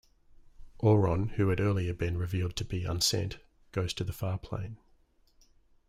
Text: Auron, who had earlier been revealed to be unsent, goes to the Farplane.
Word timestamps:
Auron, 0.79 1.27
who 1.35 1.49
had 1.49 1.59
earlier 1.59 1.93
been 1.93 2.17
revealed 2.17 2.55
to 2.55 2.65
be 2.65 2.85
unsent, 2.85 3.37
goes 3.71 3.93
to 3.93 4.03
the 4.03 4.11
Farplane. 4.11 4.77